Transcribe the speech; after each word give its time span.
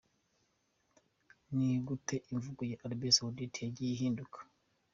Ni 1.55 1.69
gute 1.85 2.15
imvugo 2.33 2.61
ya 2.71 2.77
Arabie 2.83 3.15
Saoudite 3.15 3.57
yagiye 3.61 3.91
ihinduka?. 3.93 4.37